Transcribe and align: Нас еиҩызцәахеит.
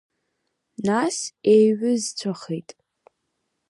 Нас 0.87 1.17
еиҩызцәахеит. 1.53 2.69